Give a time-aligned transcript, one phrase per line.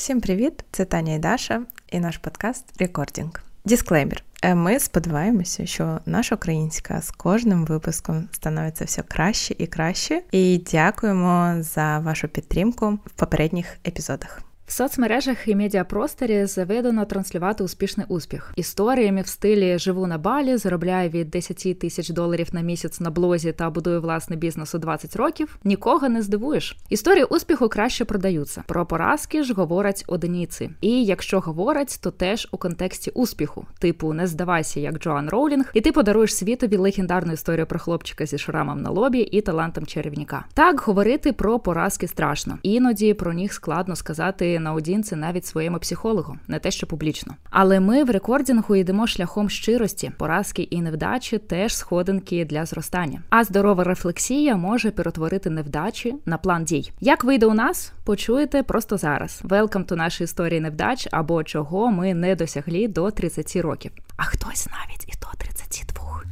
[0.00, 0.64] Всім привіт!
[0.70, 1.62] Це Таня і Даша
[1.92, 3.30] і наш подкаст Recording.
[3.64, 4.24] Дисклеймер.
[4.42, 10.22] Е, ми сподіваємося, що наша українська з кожним випуском становиться все краще і краще.
[10.32, 14.42] І дякуємо за вашу підтримку в попередніх епізодах.
[14.70, 21.10] В соцмережах і медіапросторі заведено транслювати успішний успіх історіями в стилі живу на Балі, заробляю
[21.10, 25.58] від 10 тисяч доларів на місяць на блозі та будую власний бізнес у 20 років.
[25.64, 26.76] Нікого не здивуєш.
[26.88, 28.64] Історії успіху краще продаються.
[28.66, 30.70] Про поразки ж говорять одиниці.
[30.80, 35.80] І якщо говорять, то теж у контексті успіху, типу не здавайся, як Джоан Роулінг, і
[35.80, 40.44] ти подаруєш світові легендарну історію про хлопчика зі шрамом на лобі і талантом чарівника.
[40.54, 46.58] Так говорити про поразки страшно, іноді про них складно сказати наодінці навіть своєму психологу, не
[46.58, 47.34] те, що публічно.
[47.50, 53.22] Але ми в рекордінгу йдемо шляхом щирості, поразки і невдачі теж сходинки для зростання.
[53.30, 56.92] А здорова рефлексія може перетворити невдачі на план дій.
[57.00, 59.40] Як вийде у нас, почуєте просто зараз.
[59.44, 63.92] Велкам до нашої історії невдач або чого ми не досягли до 30 років.
[64.16, 66.22] А хтось навіть і до 32.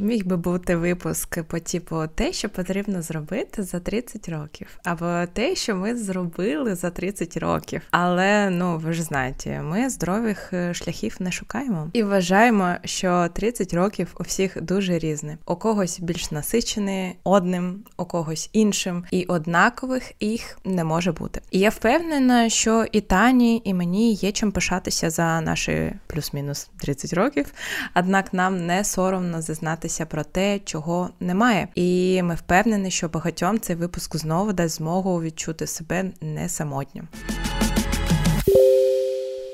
[0.00, 5.54] Міг би бути випуск по типу те, що потрібно зробити за 30 років, або те,
[5.54, 7.82] що ми зробили за 30 років.
[7.90, 13.74] Але ну ви ж знаєте, ми здорових е, шляхів не шукаємо і вважаємо, що 30
[13.74, 15.38] років у всіх дуже різне.
[15.46, 21.40] У когось більш насичений одним, у когось іншим, і однакових їх не може бути.
[21.50, 27.12] І я впевнена, що і Тані, і мені є чим пишатися за наші плюс-мінус 30
[27.12, 27.52] років.
[27.94, 31.68] Однак нам не соромно зізнатися дізнатися про те, чого немає.
[31.74, 37.08] І ми впевнені, що багатьом цей випуск знову дасть змогу відчути себе не самотнім.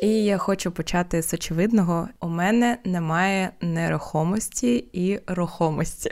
[0.02, 6.10] І я хочу почати з очевидного: у мене немає нерухомості і рухомості.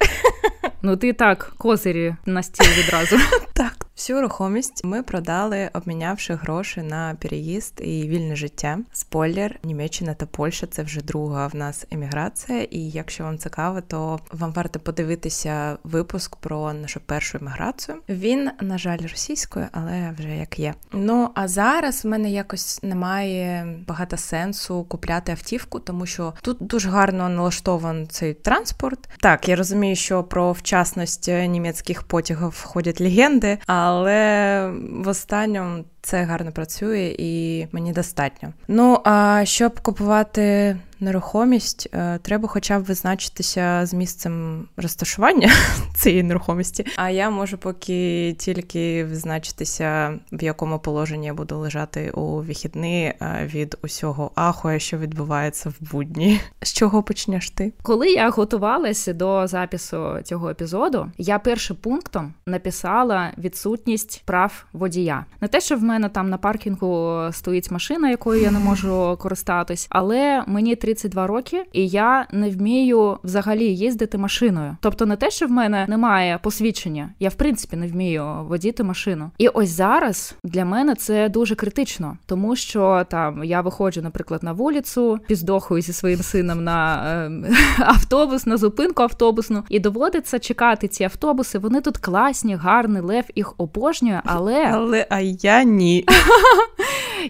[0.83, 3.17] Ну ти так козирі на стіл відразу.
[3.53, 8.79] Так, Всю рухомість ми продали, обмінявши гроші на переїзд і вільне життя.
[8.93, 12.63] Спойлер, Німеччина та Польща це вже друга в нас еміграція.
[12.63, 17.99] І якщо вам цікаво, то вам варто подивитися випуск про нашу першу еміграцію.
[18.09, 20.75] Він, на жаль, російською, але вже як є.
[20.93, 26.89] Ну а зараз в мене якось немає багато сенсу купляти автівку, тому що тут дуже
[26.89, 29.09] гарно налаштований цей транспорт.
[29.21, 33.59] Так, я розумію, що про вчасність німецьких потягів ходять легенди.
[33.87, 38.53] Але в останньому це гарно працює і мені достатньо.
[38.69, 45.51] Ну а щоб купувати нерухомість, е, треба хоча б визначитися з місцем розташування
[45.97, 46.87] цієї нерухомості.
[46.97, 53.51] А я можу поки тільки визначитися, в якому положенні я буду лежати у вихідні е,
[53.55, 56.41] від усього ахуя, що відбувається в будні.
[56.63, 57.73] З чого почнеш ти?
[57.83, 65.25] Коли я готувалася до запису цього епізоду, я першим пунктом написала відсутність прав водія.
[65.41, 69.87] Не те, що в мене там на паркінгу стоїть машина, якою я не можу користатись,
[69.91, 74.77] але мені 32 роки, і я не вмію взагалі їздити машиною.
[74.81, 79.31] Тобто, не те, що в мене немає посвідчення, я в принципі не вмію водіти машину.
[79.39, 84.53] І ось зараз для мене це дуже критично, тому що там я виходжу, наприклад, на
[84.53, 87.31] вулицю, піздохую зі своїм сином на е,
[87.79, 91.59] автобус, на зупинку автобусну, і доводиться чекати ці автобуси.
[91.59, 95.84] Вони тут класні, гарні, лев їх обожнює, але але а я ні.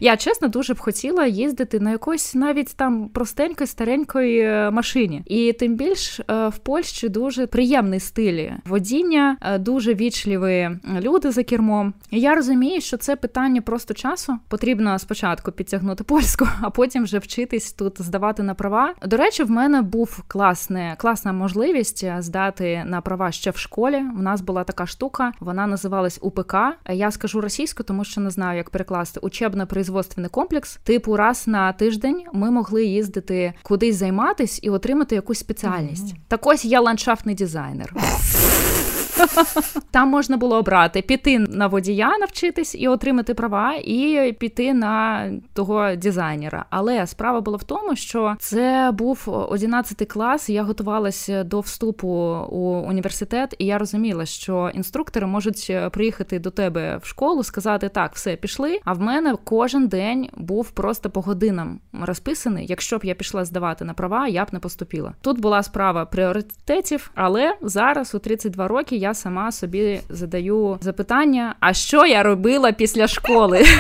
[0.01, 5.23] Я чесно дуже б хотіла їздити на якоїсь навіть там простенької старенької е, машині.
[5.27, 10.71] І тим більш е, в Польщі дуже приємний стиль водіння, е, дуже вічливі
[11.01, 11.95] люди за кермом.
[12.11, 14.39] Я розумію, що це питання просто часу.
[14.49, 18.95] Потрібно спочатку підтягнути польську, а потім вже вчитись тут здавати на права.
[19.07, 23.97] До речі, в мене був класне, класна можливість здати на права ще в школі.
[24.19, 26.55] У нас була така штука, вона називалась УПК.
[26.89, 30.79] Я скажу російською, тому що не знаю, як перекласти учебно производственний комплекс.
[30.85, 36.15] Типу, раз на тиждень ми могли їздити кудись займатись і отримати якусь спеціальність.
[36.15, 36.29] Mm-hmm.
[36.29, 37.95] Так ось я ландшафтний дизайнер.
[39.91, 45.97] Там можна було обрати піти на водія, навчитись і отримати права, і піти на того
[45.97, 46.65] дизайнера.
[46.71, 50.49] Але справа була в тому, що це був 11 клас.
[50.49, 52.09] Я готувалася до вступу
[52.51, 58.15] у університет, і я розуміла, що інструктори можуть приїхати до тебе в школу, сказати так,
[58.15, 58.81] все пішли.
[58.85, 62.67] А в мене кожен день був просто по годинам розписаний.
[62.67, 65.15] Якщо б я пішла здавати на права, я б не поступила.
[65.21, 71.55] Тут була справа пріоритетів, але зараз у 32 роки я я сама собі задаю запитання:
[71.61, 73.65] а що я робила після школи?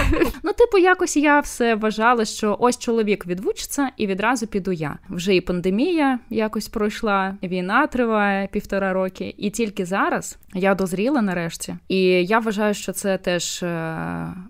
[0.47, 4.99] Ну, типу, якось я все вважала, що ось чоловік відвучиться і відразу піду я.
[5.11, 11.77] Вже і пандемія якось пройшла, війна триває півтора роки, і тільки зараз я дозріла нарешті.
[11.89, 13.97] І я вважаю, що це теж е,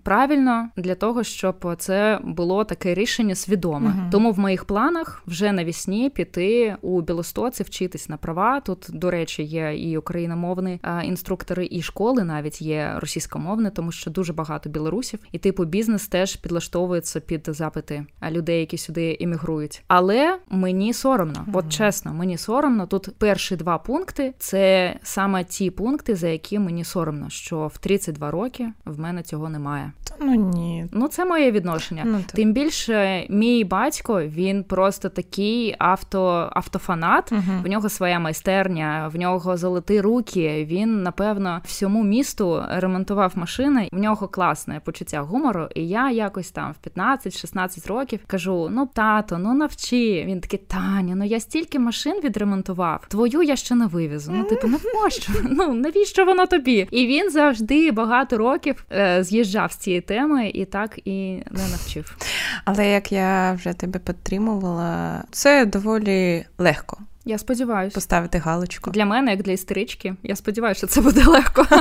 [0.03, 3.89] правильно для того, щоб це було таке рішення свідоме.
[3.89, 8.59] uh Тому в моїх планах вже навісні піти у Білостоці, вчитись на права.
[8.59, 14.33] Тут, до речі, є і україномовні інструктори, і школи навіть є російськомовні, тому що дуже
[14.33, 19.83] багато білорусів, і типу бізнес теж підлаштовується під запити людей, які сюди іммігрують.
[19.87, 22.87] Але мені соромно, от чесно, мені соромно.
[22.87, 28.31] Тут перші два пункти це саме ті пункти, за які мені соромно, що в 32
[28.31, 29.91] роки в мене цього немає.
[30.19, 32.03] Ну ні, ну це моє відношення.
[32.05, 37.31] Ну, Тим більше, мій батько він просто такий авто, автофанат.
[37.31, 37.41] Угу.
[37.63, 40.54] В нього своя майстерня, в нього золоті руки.
[40.63, 43.89] Він напевно всьому місту ремонтував машини.
[43.91, 45.67] В нього класне почуття гумору.
[45.75, 50.23] І я якось там в 15-16 років кажу: ну тато, ну навчи.
[50.27, 53.05] Він такий Таня, ну я стільки машин відремонтував.
[53.07, 54.31] Твою я ще не вивезу.
[54.35, 55.33] Ну, типу, навіщо?
[55.43, 56.87] Ну навіщо воно тобі?
[56.91, 62.17] І він завжди багато років е, з'їжджав з цієї теми і так і не навчив.
[62.65, 66.97] Але як я вже тебе підтримувала, це доволі легко.
[67.27, 70.15] Я сподіваюся поставити галочку для мене, як для істерички.
[70.23, 71.67] Я сподіваюся, що це буде легко.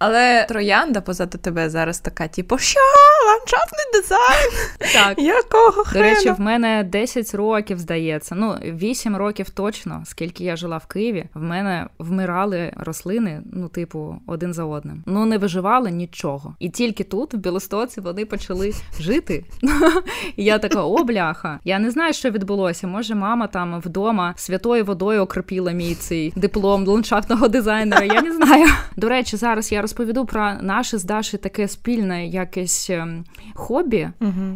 [0.00, 2.80] Але троянда позаду тебе зараз така, типу, що
[3.26, 4.50] ландшафтний дизайн?
[4.92, 5.18] Так.
[5.18, 6.08] Якого хрена?
[6.08, 8.34] До речі, в мене 10 років здається.
[8.34, 14.16] Ну, 8 років точно, скільки я жила в Києві, в мене вмирали рослини, ну, типу,
[14.26, 15.02] один за одним.
[15.06, 16.54] Ну, не виживали нічого.
[16.58, 19.44] І тільки тут, в Білостоці, вони почали жити.
[20.36, 21.60] І я така, о, бляха.
[21.64, 22.86] Я не знаю, що відбулося.
[22.86, 24.34] Може, мама там вдома
[24.70, 28.04] святою водою окропіла мій цей диплом ландшафтного дизайнера.
[28.04, 28.66] Я не знаю.
[28.96, 33.24] До речі, зараз я розповіду про наше з Даші таке спільне якесь ем,
[33.54, 34.08] хобі,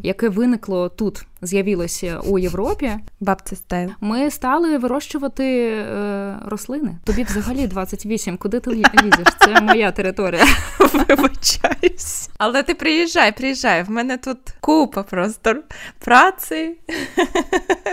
[0.03, 2.93] яке виникло тут, з'явилося у Європі.
[3.21, 3.91] Бабці стайл.
[4.01, 6.99] Ми стали вирощувати е, рослини.
[7.05, 8.37] Тобі взагалі 28.
[8.37, 9.29] Куди ти лізеш?
[9.41, 10.45] Це моя територія.
[10.79, 12.31] Вибачаюсь.
[12.39, 13.83] Але ти приїжджай, приїжджай.
[13.83, 15.57] В мене тут купа просто
[15.99, 16.77] праці.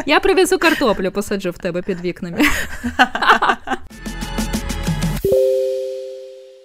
[0.05, 2.39] Я привезу картоплю, посаджу в тебе під вікнами.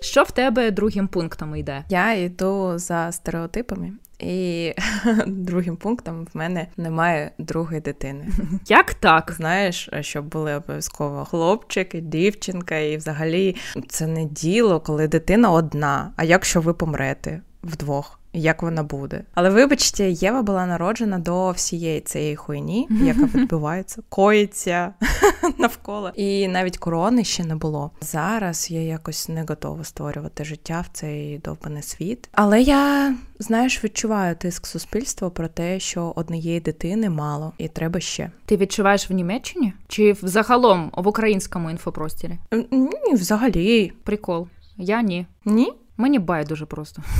[0.00, 1.84] Що в тебе другим пунктом йде?
[1.88, 3.92] Я йду за стереотипами.
[4.18, 4.72] І
[5.26, 8.28] другим пунктом в мене немає другої дитини.
[8.66, 9.32] Як так?
[9.36, 13.56] Знаєш, щоб були обов'язково хлопчик і дівчинка, і взагалі
[13.88, 16.12] це не діло, коли дитина одна.
[16.16, 18.20] А якщо ви помрете вдвох?
[18.36, 19.22] Як вона буде.
[19.34, 24.94] Але вибачте, Єва була народжена до всієї цієї хуйні, яка відбувається, коїться
[25.58, 26.12] навколо.
[26.14, 27.90] І навіть корони ще не було.
[28.00, 32.28] Зараз я якось не готова створювати життя в цей довбаний світ.
[32.32, 38.30] Але я, знаєш, відчуваю тиск суспільства про те, що однієї дитини мало, і треба ще.
[38.44, 39.72] Ти відчуваєш в Німеччині?
[39.88, 42.38] Чи взагалом в українському інфопростірі?
[42.70, 43.92] Ні, взагалі.
[44.04, 44.48] Прикол.
[44.76, 45.26] Я ні.
[45.44, 45.72] Ні?
[45.96, 47.02] Мені байдуже просто.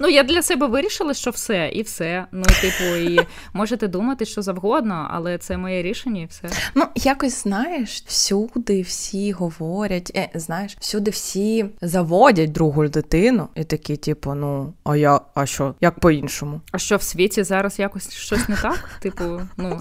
[0.00, 2.26] Ну, я для себе вирішила, що все і все.
[2.32, 6.48] Ну, типу, і можете думати, що завгодно, але це моє рішення і все.
[6.74, 13.96] Ну, якось знаєш, всюди всі говорять, е, знаєш, всюди всі заводять другу дитину, і такі,
[13.96, 16.60] типу, ну, а я, а що, як по-іншому?
[16.72, 18.90] А що в світі зараз якось щось не так?
[19.00, 19.24] Типу,
[19.56, 19.80] ну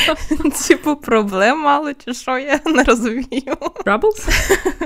[0.68, 3.56] типу, проблем мало, чи що я не розумію.
[3.86, 4.28] Troubles?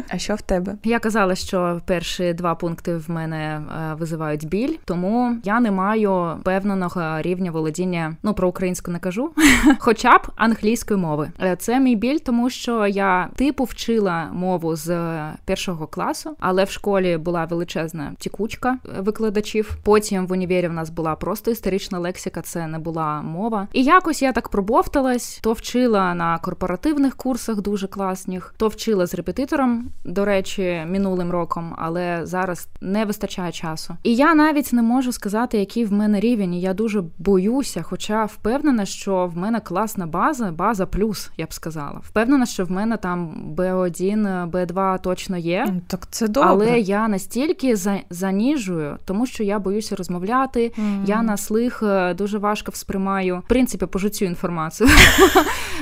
[0.09, 0.75] А що в тебе?
[0.85, 1.81] Я казала, що
[2.17, 8.17] перші два пункти в мене е, визивають біль, тому я не маю певного рівня володіння.
[8.23, 9.31] Ну про українську не кажу,
[9.79, 11.31] хоча б англійської мови.
[11.43, 14.99] Е, це мій біль, тому що я типу вчила мову з
[15.45, 19.77] першого класу, але в школі була величезна тікучка викладачів.
[19.85, 23.69] Потім в універі в нас була просто історична лексика, це не була мова.
[23.73, 29.15] І якось я так пробовталась, то вчила на корпоративних курсах дуже класних, то вчила з
[29.15, 33.97] репетитором, до речі, минулим роком, але зараз не вистачає часу.
[34.03, 36.55] І я навіть не можу сказати, який в мене рівень.
[36.55, 41.53] і Я дуже боюся, хоча впевнена, що в мене класна база, база плюс, я б
[41.53, 42.01] сказала.
[42.03, 45.75] Впевнена, що в мене там Б1, Б2 точно є.
[45.87, 46.49] Так це добре.
[46.51, 50.73] Але я настільки за заніжую, тому що я боюся розмовляти.
[50.79, 51.05] Mm.
[51.07, 53.43] Я на слих е, дуже важко всприймаю.
[53.45, 54.91] В принципі, пожу цю інформацію.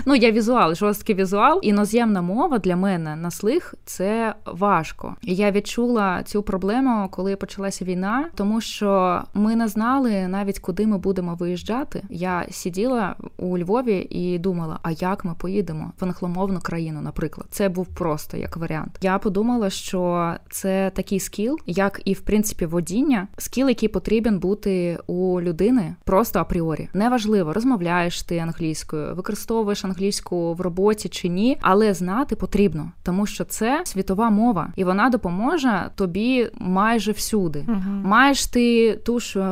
[0.07, 1.61] Ну, я візуал, жорсткий візуал.
[1.63, 5.17] Іноземна мова для мене на слих це важко.
[5.23, 10.99] Я відчула цю проблему, коли почалася війна, тому що ми не знали навіть куди ми
[10.99, 12.03] будемо виїжджати.
[12.11, 17.69] Я сиділа у Львові і думала, а як ми поїдемо в англомовну країну, наприклад, це
[17.69, 18.99] був просто як варіант.
[19.01, 24.99] Я подумала, що це такий скіл, як і в принципі водіння, скіл, який потрібен бути
[25.07, 26.89] у людини просто апріорі.
[26.95, 33.45] Неважливо, розмовляєш ти англійською, використовуєш англійську в роботі чи ні, але знати потрібно, тому що
[33.45, 37.65] це світова мова, і вона допоможе тобі майже всюди.
[37.69, 37.91] Угу.
[38.05, 39.43] Маєш ти ту ж е,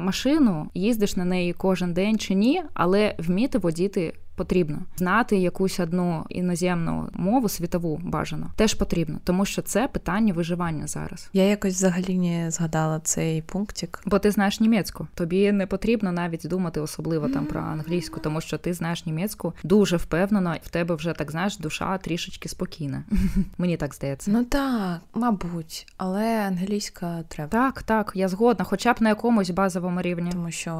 [0.00, 6.24] машину, їздиш на неї кожен день чи ні, але вміти водіти потрібно знати якусь одну
[6.28, 11.28] іноземну мову світову бажано теж потрібно, тому що це питання виживання зараз.
[11.32, 15.06] Я якось взагалі не згадала цей пунктик, бо ти знаєш німецьку.
[15.14, 19.96] Тобі не потрібно навіть думати особливо там про англійську, тому що ти знаєш німецьку дуже
[19.96, 23.04] впевнено, в тебе вже так знаєш, душа трішечки спокійна.
[23.58, 24.30] Мені так здається.
[24.30, 27.50] Ну так, мабуть, але англійська треба.
[27.50, 30.72] Так, так, я згодна, хоча б на якомусь базовому рівні, тому що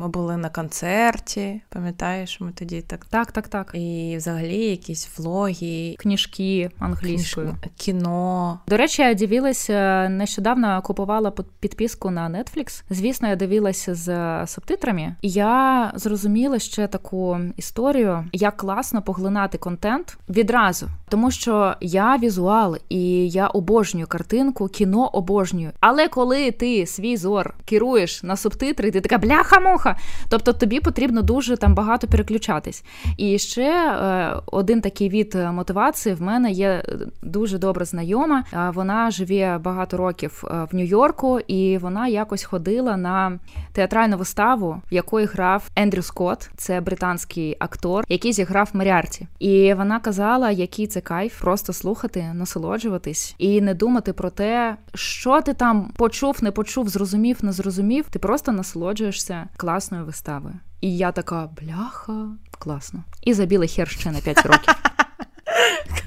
[0.00, 3.70] ми були на концерті, пам'ятаєш, ми тоді так так, так, так.
[3.74, 7.72] І взагалі якісь влоги, книжки англійською, Книж...
[7.76, 8.60] кіно.
[8.68, 12.82] До речі, я дивилася нещодавно купувала підписку на Netflix.
[12.90, 20.18] Звісно, я дивилася з субтитрами, і я зрозуміла ще таку історію, як класно поглинати контент
[20.28, 25.70] відразу, тому що я візуал і я обожнюю картинку, кіно обожнюю.
[25.80, 29.96] Але коли ти свій зор керуєш на субтитри, ти така бляха-муха.
[30.28, 32.84] Тобто тобі потрібно дуже там багато переключатись.
[33.16, 36.82] І ще е, один такий від мотивації в мене є
[37.22, 38.44] дуже добра знайома.
[38.74, 43.38] Вона живе багато років е, в Нью-Йорку, і вона якось ходила на
[43.72, 49.26] театральну виставу, в якої грав Ендрю Скотт, це британський актор, який зіграв Маріарті.
[49.38, 55.40] І вона казала, який це кайф, просто слухати, насолоджуватись і не думати про те, що
[55.40, 58.04] ти там почув, не почув, зрозумів, не зрозумів.
[58.10, 60.54] Ти просто насолоджуєшся класною виставою.
[60.80, 63.04] І я така бляха, класно.
[63.22, 64.74] І забіли хер ще на 5 років.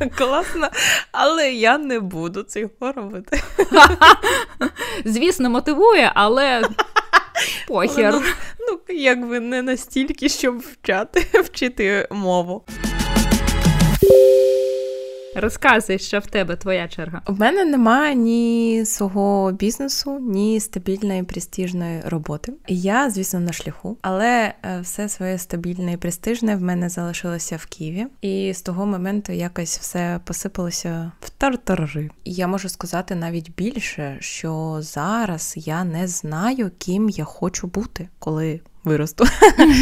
[0.17, 0.69] Класно,
[1.12, 3.41] але я не буду цього робити.
[5.05, 6.62] Звісно, мотивує, але
[7.67, 8.13] похер.
[8.13, 8.22] Ну,
[8.60, 12.63] ну, якби не настільки, щоб вчати, вчити мову.
[15.39, 17.22] Розказуй, що в тебе твоя черга.
[17.27, 22.53] У мене немає ні свого бізнесу, ні стабільної престижної роботи.
[22.67, 27.65] Я, звісно, на шляху, але е, все своє стабільне і престижне в мене залишилося в
[27.65, 32.10] Києві, і з того моменту якось все посипалося в тартари.
[32.25, 38.60] Я можу сказати навіть більше, що зараз я не знаю, ким я хочу бути, коли
[38.83, 39.25] виросту.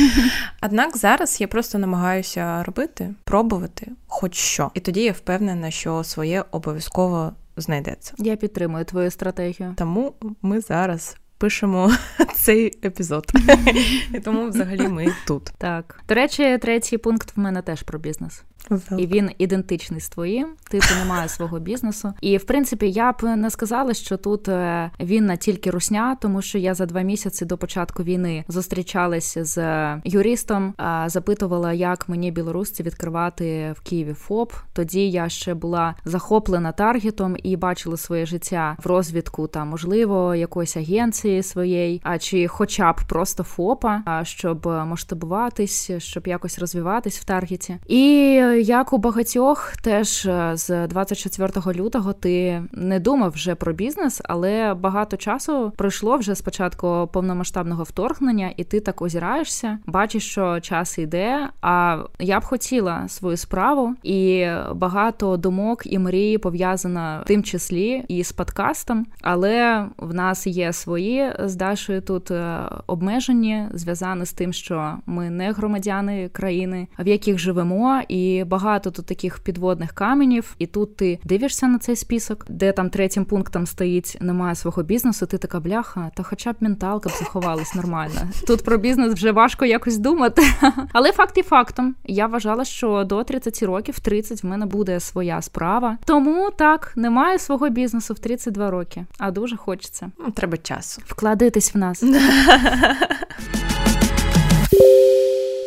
[0.61, 4.71] Однак зараз я просто намагаюся робити, пробувати хоч що.
[4.73, 8.13] І тоді я впевнена, що своє обов'язково знайдеться.
[8.17, 9.73] Я підтримую твою стратегію.
[9.77, 11.17] Тому ми зараз.
[11.39, 11.91] Пишемо
[12.35, 13.31] цей епізод,
[14.13, 15.51] і тому взагалі ми тут.
[15.57, 18.43] Так до речі, третій пункт в мене теж про бізнес.
[18.69, 19.01] Велк.
[19.01, 22.13] І він ідентичний з твоїм, типу немає свого бізнесу.
[22.21, 26.41] І в принципі, я б не сказала, що тут е, він на тільки русня, тому
[26.41, 29.57] що я за два місяці до початку війни зустрічалася з
[30.05, 30.73] юристом,
[31.05, 34.53] запитувала, як мені білорусці відкривати в Києві ФОП.
[34.73, 40.77] Тоді я ще була захоплена таргетом і бачила своє життя в розвідку та, можливо, якоїсь
[40.77, 47.77] агенції своєї, а чи, хоча б просто ФОПа, щоб масштабуватись, щоб якось розвиватись в таргеті.
[47.87, 54.21] І як у багатьох, теж е, з 24 лютого ти не думав вже про бізнес,
[54.23, 60.97] але багато часу пройшло вже спочатку повномасштабного вторгнення, і ти так озираєшся, бачиш, що час
[60.97, 61.49] йде.
[61.61, 68.03] А я б хотіла свою справу, і багато думок і мрії пов'язано в тим числі
[68.07, 69.05] і з подкастом.
[69.21, 75.29] Але в нас є свої з Дашою тут е, обмежені, зв'язані з тим, що ми
[75.29, 81.19] не громадяни країни, в яких живемо, і багато тут таких підводних каменів, і тут ти
[81.23, 85.25] дивишся на цей список, де там третім пунктом стоїть немає свого бізнесу.
[85.25, 88.21] Ти така бляха, та хоча б менталка б заховалась нормально.
[88.47, 90.41] Тут про бізнес вже важко якось думати.
[90.93, 95.41] Але факт і фактом, я вважала, що до 30 років, 30 в мене буде своя
[95.41, 95.97] справа.
[96.05, 100.11] Тому так немає свого бізнесу в 32 роки, а дуже хочеться.
[100.19, 101.01] Ну, треба часу.
[101.05, 102.03] Вкладитись в нас.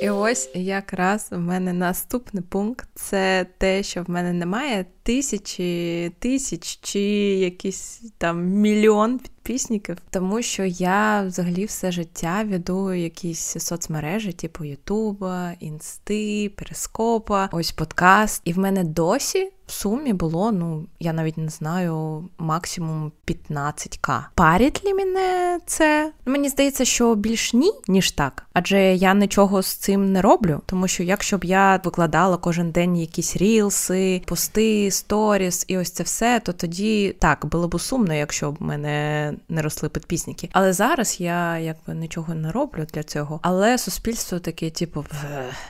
[0.01, 6.79] І ось якраз в мене наступний пункт це те, що в мене немає тисячі тисяч
[6.83, 14.65] чи якийсь там мільйон підписників, тому що я взагалі все життя веду якісь соцмережі, типу
[14.65, 18.43] Ютуба, Інсти, Перископа, ось подкаст.
[18.45, 24.25] І в мене досі в сумі було, ну я навіть не знаю, максимум 15к.
[24.35, 26.13] Парить ли мене це?
[26.27, 28.47] Мені здається, що більш ні, ніж так.
[28.53, 32.97] Адже я нічого з цим не роблю, тому що якщо б я викладала кожен день
[32.97, 38.53] якісь рілси, пости, сторіс і ось це все, то тоді так було б сумно, якщо
[38.53, 40.49] б мене не росли підписники.
[40.53, 43.41] Але зараз я якби нічого не роблю для цього.
[43.43, 45.05] Але суспільство таке, типу,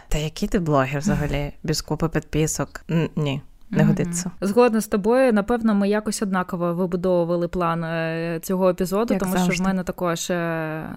[0.08, 2.84] та який ти блогер взагалі без купи підписок?
[3.16, 4.30] Ні не годиться.
[4.40, 5.32] Згодна з тобою.
[5.32, 9.54] Напевно, ми якось однаково вибудовували план е, цього епізоду, Як тому завжди.
[9.54, 10.34] що в мене також е,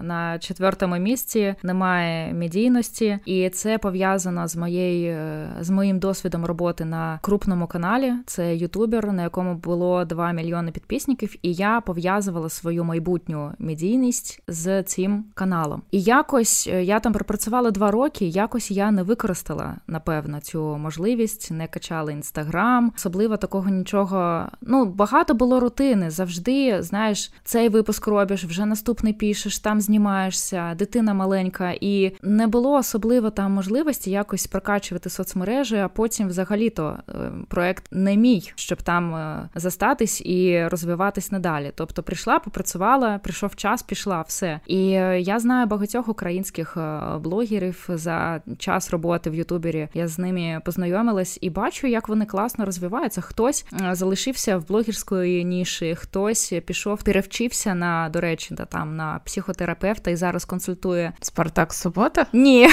[0.02, 6.84] на четвертому місці немає медійності, і це пов'язано з моєю е, з моїм досвідом роботи
[6.84, 8.12] на крупному каналі.
[8.26, 14.82] Це ютубер, на якому було 2 мільйони підписників, і я пов'язувала свою майбутню медійність з
[14.82, 15.82] цим каналом.
[15.90, 18.26] І якось я там пропрацювала два роки.
[18.26, 24.48] Якось я не використала напевно цю можливість, не качала інстаграм програм, особливо такого нічого.
[24.62, 26.10] Ну, багато було рутини.
[26.10, 32.72] Завжди, знаєш, цей випуск робиш, вже наступний пишеш, там знімаєшся, дитина маленька, і не було
[32.72, 37.12] особливо там можливості якось прокачувати соцмережі, а потім взагалі-то е,
[37.48, 41.72] проект не мій, щоб там е, застатись і розвиватись надалі.
[41.74, 44.60] Тобто прийшла, попрацювала, прийшов час, пішла, все.
[44.66, 46.76] І е, я знаю багатьох українських
[47.20, 49.88] блогерів за час роботи в Ютубері.
[49.94, 53.20] Я з ними познайомилась і бачу, як вони класно класно розвивається.
[53.20, 59.20] Хтось е, залишився в блогерської ніші, хтось пішов, перевчився на до речі, да, там на
[59.24, 62.26] психотерапевта і зараз консультує Спартак Субота?
[62.32, 62.68] Ні.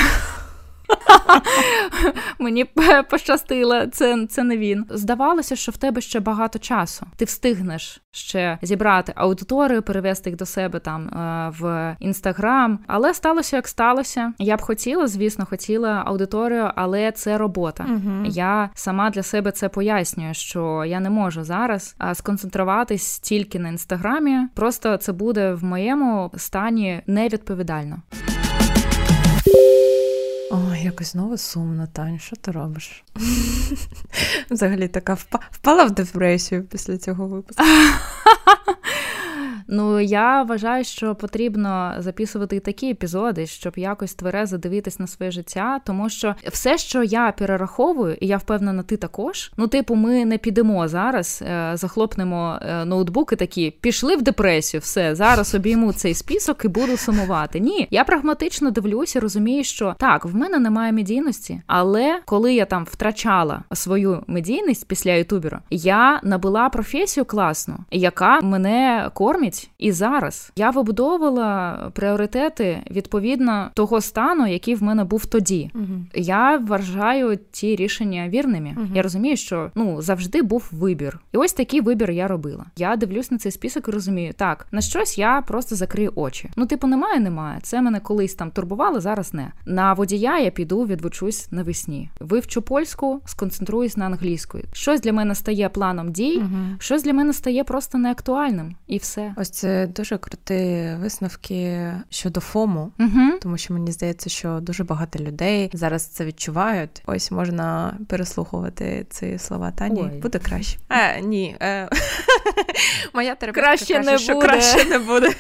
[2.40, 2.66] Мені
[3.10, 4.86] пощастило, це це не він.
[4.90, 7.06] Здавалося, що в тебе ще багато часу.
[7.16, 12.80] Ти встигнеш ще зібрати аудиторію, перевести їх до себе там е, в інстаграм.
[12.88, 14.34] Але сталося як сталося.
[14.40, 17.86] Я б хотіла, звісно, хотіла аудиторію, але це робота.
[17.90, 18.26] Угу.
[18.26, 24.48] Я сама для себе це пояснюю, що я не можу зараз сконцентруватись тільки на інстаграмі.
[24.56, 28.02] Просто це буде в моєму стані невідповідально.
[30.54, 33.04] Ой, якось знову сумно, Тань, що ти робиш?
[34.50, 35.18] Взагалі така
[35.52, 37.64] впала в депресію після цього випуску.
[39.68, 45.80] Ну я вважаю, що потрібно записувати такі епізоди, щоб якось тверезо дивитись на своє життя,
[45.86, 49.52] тому що все, що я перераховую, і я впевнена, ти також.
[49.58, 55.16] Ну, типу, ми не підемо зараз, е, захлопнемо е, ноутбуки такі, пішли в депресію, все
[55.16, 57.60] зараз обійму цей список і буду сумувати.
[57.60, 62.88] Ні, я прагматично дивлюся, розумію, що так, в мене немає медійності, але коли я там
[62.92, 70.52] втрачала свою медійність після ютубера, я набула професію класну, яка мене кормить навіть і зараз
[70.56, 75.72] я вибудовувала пріоритети відповідно того стану, який в мене був тоді.
[75.76, 75.86] Угу.
[76.16, 78.74] Я вважаю ті рішення вірними.
[78.78, 78.88] Угу.
[78.96, 82.66] Я розумію, що ну завжди був вибір, і ось такий вибір я робила.
[82.78, 86.50] Я дивлюсь на цей список і розумію, так на щось я просто закрию очі.
[86.56, 87.60] Ну, типу, немає, немає.
[87.62, 90.40] Це мене колись там турбувало, зараз не на водія.
[90.40, 92.10] Я піду відвучусь навесні.
[92.20, 94.64] Вивчу польську, сконцентруюсь на англійської.
[94.74, 96.50] Щось для мене стає планом дій, угу.
[96.80, 99.34] щось для мене стає просто неактуальним, і все.
[99.42, 103.40] Ось це дуже круті висновки щодо ФОМу, угу.
[103.42, 107.04] тому що мені здається, що дуже багато людей зараз це відчувають.
[107.06, 110.02] Ось можна переслухувати ці слова Тані.
[110.14, 110.20] Ой.
[110.20, 110.78] Буде краще.
[110.88, 111.56] А, Ні.
[111.62, 111.90] Е,
[113.14, 114.48] моя терапевтка краще каже, не що буде.
[114.48, 115.32] краще не буде.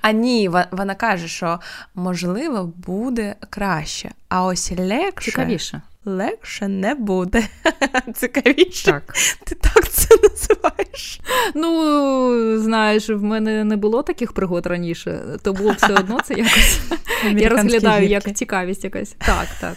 [0.00, 1.60] А ні, вона каже, що
[1.94, 5.82] можливо буде краще, а ось легше цікавіше.
[6.08, 7.42] Легше не буде.
[8.14, 8.84] Цікавіше.
[8.84, 9.14] Так.
[9.44, 11.20] Ти так це називаєш?
[11.54, 16.80] Ну, знаєш, в мене не було таких пригод раніше, то було все одно це якось.
[17.36, 18.30] Я розглядаю гірки.
[18.30, 19.16] як цікавість якась.
[19.18, 19.76] Так, так.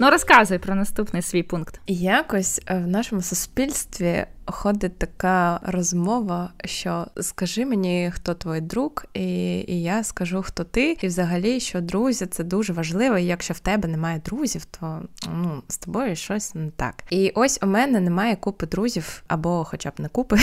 [0.00, 1.80] Ну, розказуй про наступний свій пункт.
[1.86, 9.58] Якось е, в нашому суспільстві ходить така розмова, що скажи мені, хто твій друг, і
[9.58, 10.96] і я скажу, хто ти.
[11.00, 13.18] І взагалі, що друзі, це дуже важливо.
[13.18, 15.02] І якщо в тебе немає друзів, то
[15.34, 16.94] ну з тобою щось не так.
[17.10, 20.36] І ось у мене немає купи друзів, або хоча б не купи.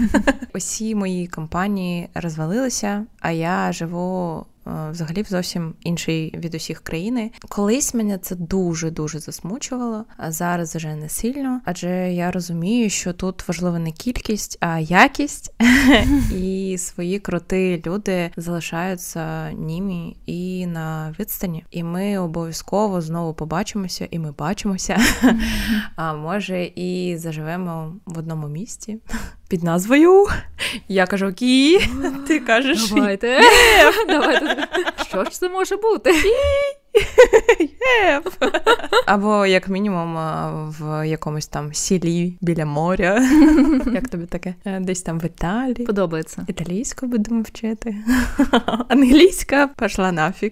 [0.54, 7.30] Усі мої компанії розвалилися, а я живу взагалі в зовсім іншій від усіх країни.
[7.48, 13.12] Колись мене це дуже дуже засмучувало, а зараз вже не сильно, адже я розумію, що
[13.12, 15.54] тут важлива не кількість, а якість
[16.40, 21.64] і свої кроти люди залишаються німі і на відстані.
[21.70, 24.98] І ми обов'язково знову побачимося, і ми бачимося.
[25.96, 28.98] А може і заживемо в одному місті
[29.48, 30.26] під назвою.
[30.88, 31.80] Я кажу Кі,
[32.26, 32.90] ти кажеш.
[32.90, 33.40] Давайте.
[34.08, 34.53] Давайте.
[35.08, 36.12] Що ж це може бути?
[39.06, 40.16] Або, як мінімум,
[40.80, 43.14] в якомусь там сілі біля моря.
[43.94, 44.54] Як тобі таке?
[44.64, 45.86] Е, десь там в Італії.
[45.86, 46.44] Подобається.
[46.48, 47.96] Італійську будемо вчити.
[48.88, 50.50] Англійська пішла нафіг.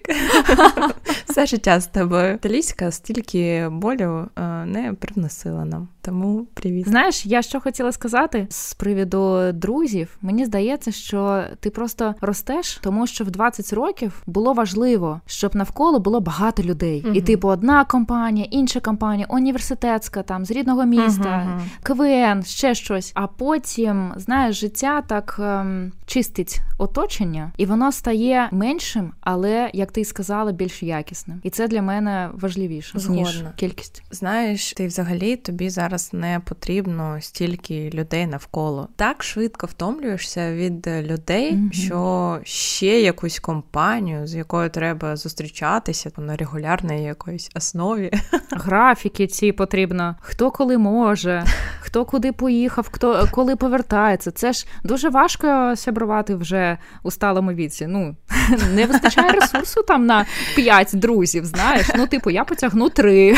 [1.29, 2.33] Все життя з тобою.
[2.33, 5.87] Італійська стільки болю е, не привносила нам.
[6.01, 6.89] Тому привіт.
[6.89, 10.17] Знаєш, я що хотіла сказати з приводу друзів.
[10.21, 15.99] Мені здається, що ти просто ростеш, тому що в 20 років було важливо, щоб навколо
[15.99, 17.03] було багато людей.
[17.05, 22.75] uh І типу одна компанія, інша компанія, університетська, там з рідного міста, uh КВН, ще
[22.75, 23.11] щось.
[23.15, 30.05] А потім, знаєш, життя так ем, чистить оточення, і воно стає меншим, але як ти
[30.05, 31.39] сказала, більш якісним.
[31.43, 33.21] І це для мене важливіше Згодна.
[33.21, 34.03] ніж кількість.
[34.11, 38.87] Знаєш, ти взагалі тобі зараз не потрібно стільки людей навколо.
[38.95, 41.71] Так швидко втомлюєшся від людей, mm-hmm.
[41.71, 48.11] що ще якусь компанію, з якою треба зустрічатися на регулярній якоїсь основі.
[48.51, 50.15] Графіки ці потрібно.
[50.21, 51.43] Хто коли може,
[51.79, 54.31] хто куди поїхав, хто коли повертається.
[54.31, 57.87] Це ж дуже важко сябрувати вже у сталому віці.
[57.87, 58.15] Ну
[58.73, 61.45] не вистачає ресурсу там на п'ять друзів.
[61.45, 63.35] Знаєш, ну типу, я потягну три.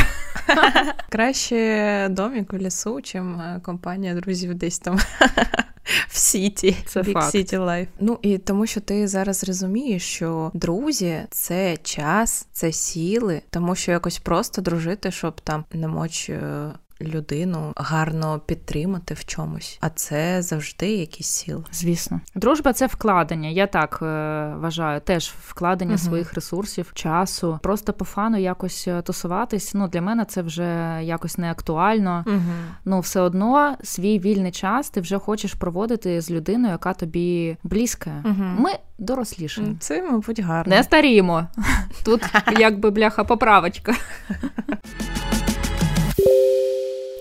[1.10, 5.00] Краще домік у лісу, чим е, компанія друзів десь там.
[6.08, 7.36] В Сіті, це Big факт.
[7.36, 7.88] City Life.
[8.00, 13.92] Ну і тому, що ти зараз розумієш, що друзі це час, це сіли, тому що
[13.92, 20.42] якось просто дружити, щоб там не моч е, людину гарно підтримати в чомусь, а це
[20.42, 21.64] завжди якісь сіл.
[21.72, 23.50] Звісно, дружба це вкладення.
[23.50, 24.06] Я так е,
[24.58, 27.60] вважаю, теж вкладення uh своїх ресурсів, часу.
[27.64, 29.74] Просто по фану якось е, тусуватись.
[29.74, 32.24] Ну для мене це вже якось не актуально.
[32.28, 32.42] uh
[32.86, 38.24] Ну, все одно свій вільний час ти вже хочеш проводити з людиною, яка тобі близька.
[38.26, 39.62] uh Ми доросліші.
[39.80, 40.76] Це, мабуть, гарно.
[40.76, 41.48] Не старіємо.
[42.06, 42.22] Тут
[42.60, 43.94] якби бляха поправочка.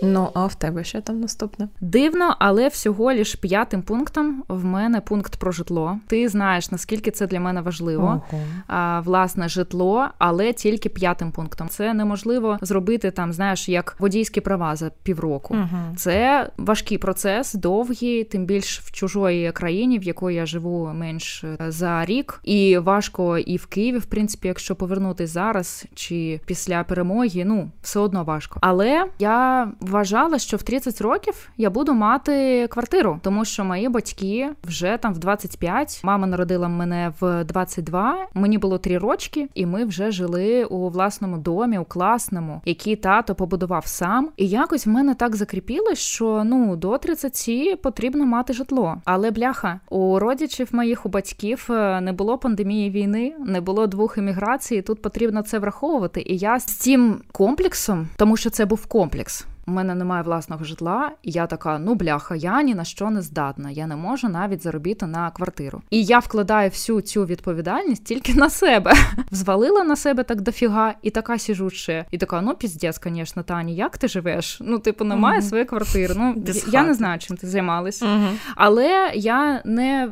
[0.03, 1.69] Ну, а в тебе що там наступне?
[1.81, 5.99] Дивно, але всього лиш п'ятим пунктом в мене пункт про житло.
[6.07, 8.23] Ти знаєш, наскільки це для мене важливо.
[8.31, 8.43] Ого.
[8.67, 11.69] А, Власне, житло, але тільки п'ятим пунктом.
[11.69, 15.55] Це неможливо зробити там, знаєш, як водійські права за півроку.
[15.55, 15.97] Угу.
[15.97, 21.57] Це важкий процес, довгий, тим більш в чужої країні, в якої я живу менш е,
[21.69, 22.41] за рік.
[22.45, 28.01] І важко і в Києві, в принципі, якщо повернутися зараз чи після перемоги, ну все
[28.01, 28.59] одно важко.
[28.63, 34.51] Але я вважала, що в 30 років я буду мати квартиру, тому що мої батьки
[34.65, 39.85] вже там в 25, Мама народила мене в 22, Мені було 3 рочки, і ми
[39.85, 44.29] вже жили у власному домі, у класному, який тато побудував сам.
[44.37, 48.97] І якось в мене так закріпілось, що ну до 30 потрібно мати житло.
[49.05, 54.19] Але бляха у родичів моїх у батьків е, не було пандемії війни, не було двох
[54.19, 54.83] еміграцій.
[54.83, 56.23] Тут потрібно це враховувати.
[56.27, 61.11] І я з цим комплексом, тому що це був комплекс у мене немає власного житла,
[61.23, 63.71] і я така, ну бляха, я ні на що не здатна.
[63.71, 65.83] Я не можу навіть заробити на квартиру.
[65.91, 68.93] І я вкладаю всю цю відповідальність тільки на себе.
[69.31, 72.05] Взвалила на себе так дофіга, і така сіжу ще.
[72.11, 74.59] І така, ну піздець, звісно, Тані, як ти живеш?
[74.61, 75.49] Ну, типу, немає uh-huh.
[75.49, 76.15] своєї квартири.
[76.19, 76.89] Ну Без я хати.
[76.89, 78.07] не знаю, чим ти займалася.
[78.07, 78.31] Uh-huh.
[78.57, 80.09] Але я не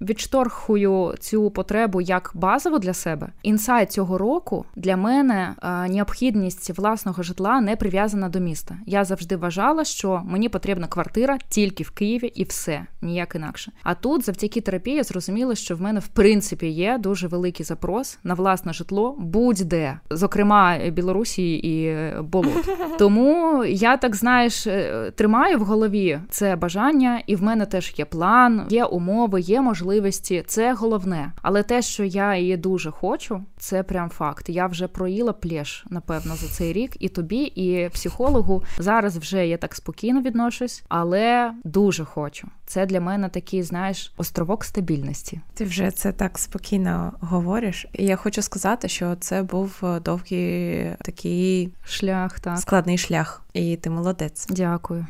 [0.00, 3.28] відшторхую цю потребу як базову для себе.
[3.42, 8.76] Інсайт цього року для мене а, необхідність власного житла не прив'язана до міста.
[8.92, 13.72] Я завжди вважала, що мені потрібна квартира тільки в Києві і все, ніяк інакше.
[13.82, 18.18] А тут, завдяки терапії, я зрозуміла, що в мене в принципі є дуже великий запрос
[18.24, 22.68] на власне житло будь-де, зокрема Білорусі і болот.
[22.98, 28.04] Тому я так знаєш, е, тримаю в голові це бажання, і в мене теж є
[28.04, 30.44] план, є умови, є можливості.
[30.46, 31.32] Це головне.
[31.42, 34.48] Але те, що я її дуже хочу, це прям факт.
[34.48, 39.56] Я вже проїла плєш, напевно, за цей рік, і тобі, і психологу Зараз вже я
[39.56, 42.48] так спокійно відношусь, але дуже хочу.
[42.66, 45.40] Це для мене такий, знаєш, островок стабільності.
[45.54, 47.86] Ти вже це так спокійно говориш.
[47.92, 53.76] І я хочу сказати, що це був е, довгий такий шлях, так складний шлях, і
[53.76, 54.46] ти молодець.
[54.50, 55.06] Дякую.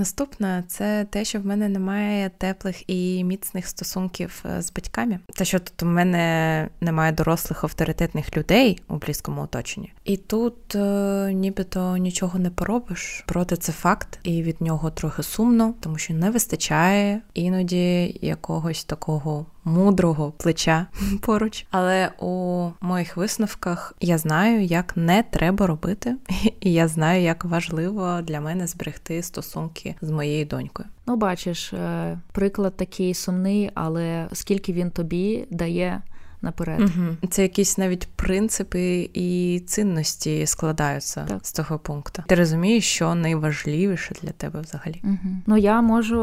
[0.00, 5.18] Наступне це те, що в мене немає теплих і міцних стосунків е, з батьками.
[5.34, 9.92] Те, що тут у мене немає дорослих авторитетних людей у близькому оточенні.
[10.04, 13.24] І тут е, нібито нічого не поробиш.
[13.26, 19.46] Проте це факт, і від нього трохи сумно, тому що не вистачає іноді якогось такого
[19.64, 20.86] мудрого плеча
[21.20, 21.66] поруч.
[21.70, 26.16] Але у моїх висновках я знаю, як не треба робити,
[26.60, 30.88] і я знаю, як важливо для мене зберегти стосунки з моєю донькою.
[31.06, 36.02] Ну, бачиш, е, приклад такий сумний, але скільки він тобі дає
[36.42, 36.80] наперед.
[36.80, 37.28] Угу.
[37.30, 41.46] Це якісь навіть принципи і цінності складаються так.
[41.46, 42.22] з того пункту.
[42.26, 45.00] Ти розумієш, що найважливіше для тебе взагалі?
[45.04, 45.36] Угу.
[45.46, 46.16] Ну я можу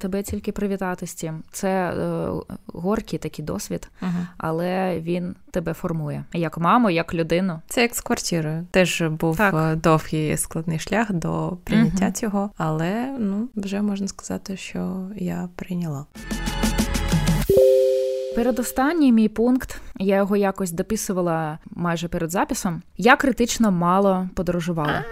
[0.00, 1.42] тебе тільки привітати з цим.
[1.52, 2.28] Це е,
[2.66, 4.10] горький такий досвід, угу.
[4.36, 7.60] але він тебе формує як маму, як людину.
[7.68, 8.66] Це як з квартирою.
[8.70, 9.54] Теж був так.
[9.54, 16.06] Е, довгий складний шлях до прийняття цього, але ну вже можна сказати, що я прийняла.
[18.36, 22.82] Передостанній мій пункт, я його якось дописувала майже перед записом.
[22.96, 25.04] Я критично мало подорожувала.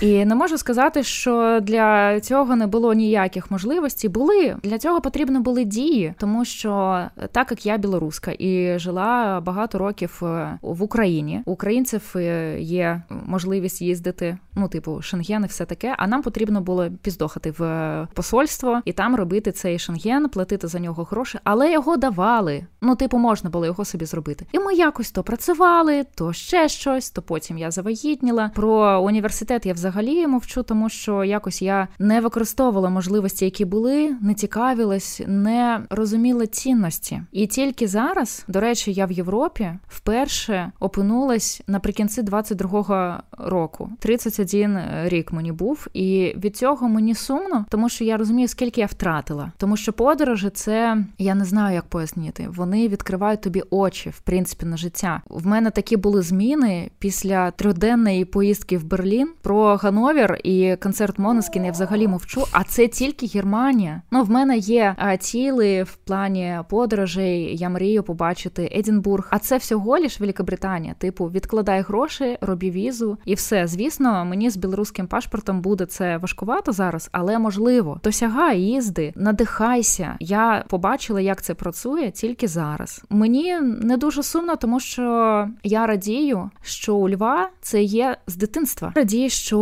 [0.00, 4.10] І не можу сказати, що для цього не було ніяких можливостей.
[4.10, 7.00] Були для цього потрібні були дії, тому що
[7.32, 13.02] так як я білоруска і жила багато років е, в Україні, у українців е, є
[13.26, 15.94] можливість їздити, ну типу шенген і все таке.
[15.98, 21.04] А нам потрібно було піздохати в посольство і там робити цей шенген, платити за нього
[21.10, 22.66] гроші, але його давали.
[22.80, 24.46] Ну, типу, можна було його собі зробити.
[24.52, 28.50] І ми якось то працювали, то ще щось, то потім я завагітніла.
[28.54, 34.34] Про університет я взагалі мовчу, тому що якось я не використовувала можливості, які були, не
[34.34, 37.22] цікавилась, не розуміла цінності.
[37.32, 43.90] І тільки зараз, до речі, я в Європі вперше опинулась наприкінці 22-го року.
[43.98, 48.86] 31 рік мені був, і від цього мені сумно, тому що я розумію, скільки я
[48.86, 49.52] втратила.
[49.58, 52.48] Тому що подорожі це я не знаю, як пояснити.
[52.48, 55.22] Вони відкривають тобі очі, в принципі, на життя.
[55.28, 59.28] В мене такі були зміни після трьохденної поїздки в Берлін.
[59.42, 62.44] Про Гановер і концерт Måneskin я взагалі мовчу.
[62.52, 64.02] А це тільки Германія.
[64.10, 67.56] Ну в мене є ціли в плані подорожей.
[67.56, 69.28] Я мрію побачити Едінбург.
[69.30, 70.94] А це всього лиш Великобританія.
[70.98, 73.66] Типу, відкладай гроші, робі візу і все.
[73.66, 78.00] Звісно, мені з білоруським паспортом буде це важкувато зараз, але можливо.
[78.04, 80.16] Досягай, їзди, надихайся.
[80.20, 83.02] Я побачила, як це працює тільки зараз.
[83.10, 88.92] Мені не дуже сумно, тому що я радію, що у Льва це є з дитинства.
[88.96, 89.53] Радію, що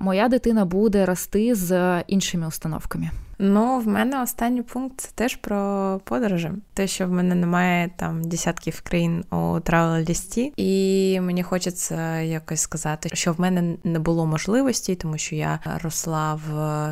[0.00, 3.10] моя дитина буде рости з іншими установками.
[3.38, 6.50] Ну, в мене останній пункт це теж про подорожі.
[6.74, 12.60] Те, що в мене немає там десятків країн у travel лісті і мені хочеться якось
[12.60, 16.50] сказати, що в мене не було можливості, тому що я росла в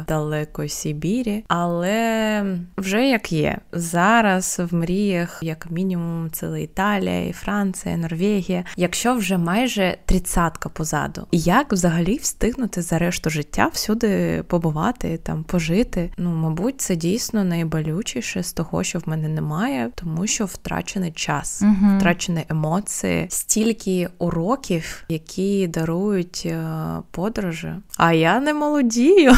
[0.09, 2.45] далекої Сибірі, але
[2.77, 8.65] вже як є зараз в мріях, як мінімум, це Італія, і Франція, Норвегія.
[8.77, 16.11] Якщо вже майже тридцятка позаду, як взагалі встигнути за решту життя всюди побувати, там пожити?
[16.17, 21.63] Ну мабуть, це дійсно найболючіше з того, що в мене немає, тому що втрачений час,
[21.63, 26.67] uh втрачені емоції, стільки уроків, які дарують е,
[27.11, 27.73] подорожі.
[27.97, 29.33] А я не молодію.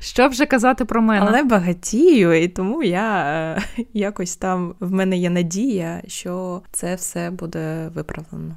[0.00, 1.26] Що вже казати про мене?
[1.28, 7.30] Але багатію, і тому я е, якось там в мене є надія, що це все
[7.30, 8.56] буде виправлено.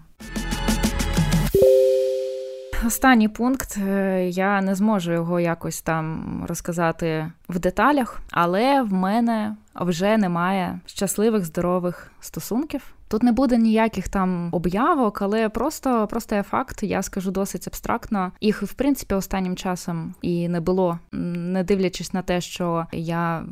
[2.86, 9.56] Останній пункт е, я не зможу його якось там розказати в деталях, але в мене
[9.76, 12.94] вже немає щасливих здорових стосунків.
[13.08, 18.32] Тут не буде ніяких там об'явок, але просто просто є факт, я скажу досить абстрактно.
[18.42, 23.44] Їх в принципі останнім часом і не було, не дивлячись на те, що я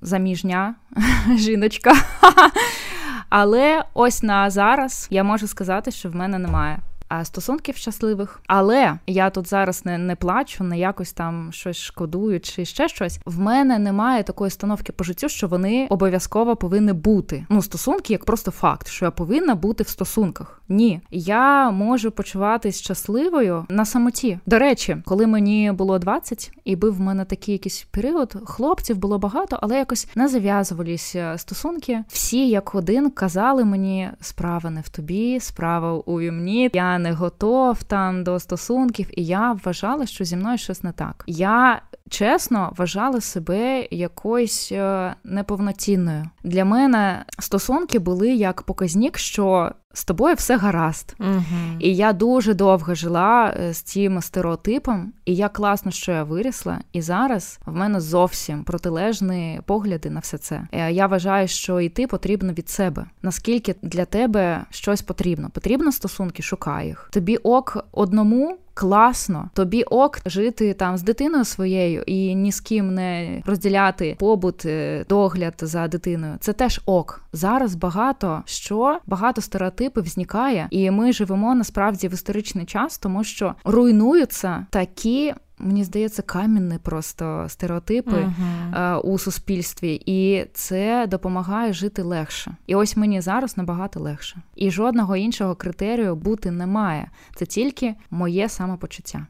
[0.00, 0.74] заміжня
[1.36, 1.94] жіночка.
[3.28, 6.78] Але ось на зараз я можу сказати, що в мене немає
[7.22, 8.40] стосунків щасливих.
[8.46, 13.20] Але я тут зараз не не плачу, не якось там щось шкодую чи ще щось.
[13.24, 17.46] В мене немає такої установки по життю, що вони обов'язково повинні бути.
[17.48, 20.59] Ну, стосунки як просто факт, що я повинна бути в стосунках.
[20.70, 24.38] Ні, я можу почуватись щасливою на самоті.
[24.46, 29.18] До речі, коли мені було 20, і був в мене такий якийсь період, хлопців було
[29.18, 32.04] багато, але якось не зав'язувалися стосунки.
[32.08, 36.70] Всі як один казали мені, справа не в тобі, справа у мені.
[36.72, 41.24] Я не готов там до стосунків, і я вважала, що зі мною щось не так.
[41.26, 46.24] Я чесно вважала себе якоюсь е, неповноцінною.
[46.44, 51.14] Для мене стосунки були як показник, що з тобою все гаразд.
[51.20, 51.78] Угу.
[51.78, 56.78] І я дуже довго жила е, з цим стереотипом, і я класно, що я вирісла.
[56.92, 60.66] І зараз в мене зовсім протилежні погляди на все це.
[60.72, 63.06] Е, я вважаю, що йти потрібно від себе.
[63.22, 65.50] Наскільки для тебе щось потрібно?
[65.50, 67.08] Потрібно стосунки, шукай їх.
[67.12, 69.50] Тобі ок одному класно.
[69.54, 75.04] Тобі ок жити там з дитиною своєю і ні з ким не розділяти побут, е,
[75.08, 76.36] догляд за дитиною.
[76.40, 77.22] Це теж ок.
[77.32, 83.54] Зараз багато що багато стереотипів зникає, і ми живемо насправді в історичний час, тому що
[83.64, 88.32] руйнуються такі мені здається, камінні просто стереотипи
[88.72, 88.98] uh-huh.
[89.00, 92.56] у суспільстві, і це допомагає жити легше.
[92.66, 94.36] І ось мені зараз набагато легше.
[94.56, 97.10] І жодного іншого критерію бути немає.
[97.34, 99.26] Це тільки моє самопочуття.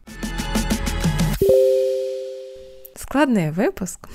[3.10, 4.08] Складний випуск.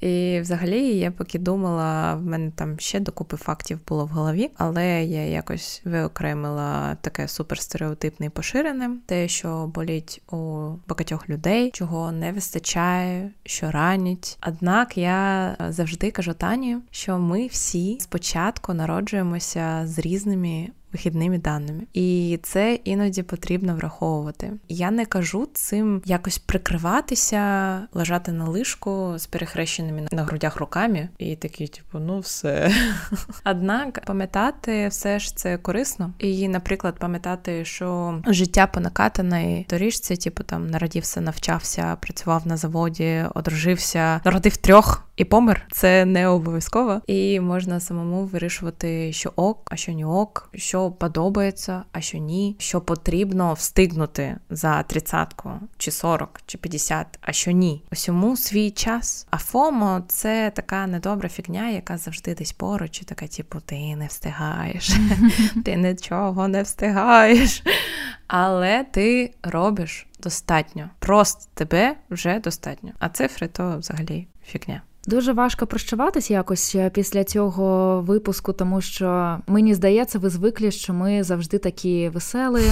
[0.00, 5.04] І взагалі я поки думала, в мене там ще докупи фактів було в голові, але
[5.04, 12.32] я якось виокремила таке суперстереотипне і поширене, те, що боліть у багатьох людей, чого не
[12.32, 14.38] вистачає, що ранять.
[14.48, 22.38] Однак я завжди кажу Тані, що ми всі спочатку народжуємося з різними вихідними даними, і
[22.42, 24.52] це іноді потрібно враховувати.
[24.68, 31.36] Я не кажу цим якось прикриватися, лежати на лишку з перехрещеними на грудях руками, і
[31.36, 32.72] такі, типу, ну все.
[33.44, 40.42] Однак пам'ятати все ж це корисно, і, наприклад, пам'ятати, що життя по накатаної доріжці, типу
[40.42, 45.66] там народився, навчався, працював на заводі, одружився, народив трьох і помер.
[45.72, 51.82] Це не обов'язково, і можна самому вирішувати, що ок, а що не ок, що подобається,
[51.92, 57.82] а що ні, що потрібно встигнути за тридцятку, чи 40, чи 50, а що ні.
[57.92, 59.26] Усьому свій час.
[59.30, 64.06] А FOMO це така недобра фігня, яка завжди десь поруч, і така, типу, ти не
[64.06, 64.92] встигаєш,
[65.64, 67.62] ти нічого не встигаєш.
[68.26, 70.90] Але ти робиш достатньо.
[70.98, 72.92] Просто тебе вже достатньо.
[72.98, 74.82] А цифри то взагалі фігня.
[75.06, 80.94] Дуже важко прощаватись якось е, після цього випуску, тому що мені здається, ви звиклі, що
[80.94, 82.62] ми завжди такі веселі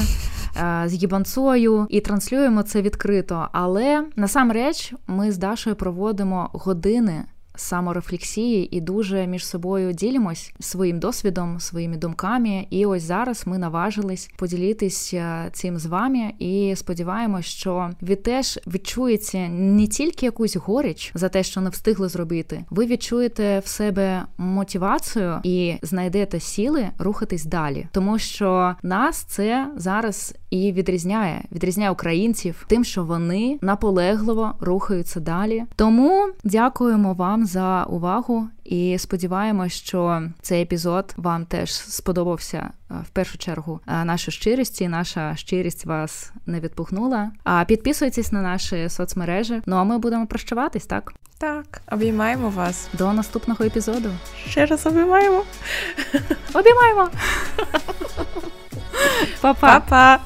[0.57, 3.49] е, з гібанцою і транслюємо це відкрито.
[3.53, 11.61] Але насамреч ми з Дашою проводимо години саморефлексії і дуже між собою ділимось своїм досвідом,
[11.61, 12.67] своїми думками.
[12.71, 16.33] І ось зараз ми наважились поділитися цим з вами.
[16.39, 22.09] І сподіваємось, що ви теж відчуєте не тільки якусь горіч за те, що не встигли
[22.09, 22.65] зробити.
[22.71, 30.35] Ви відчуєте в себе мотивацію і знайдете сили рухатись далі, тому що нас це зараз
[30.51, 35.65] і відрізняє, відрізняє українців тим, що вони наполегливо рухаються далі.
[35.77, 43.09] Тому дякуємо вам за увагу і сподіваємось, що цей епізод вам теж сподобався е, в
[43.09, 47.31] першу чергу е, наша щирість, і наша щирість вас не відпухнула.
[47.45, 49.63] А підписуйтесь на наші соцмережі.
[49.67, 51.15] Ну а ми будемо прощаватись, так?
[51.39, 54.11] Так, обіймаємо вас до наступного епізоду.
[54.49, 55.43] Ще раз обіймаємо.
[56.55, 57.09] Обіймаємо.
[59.41, 59.81] Па-па.
[59.81, 60.21] Па-па.